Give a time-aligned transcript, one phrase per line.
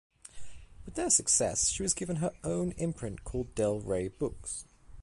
[0.83, 4.65] With their success, she was given her own imprint, called Del Rey Books.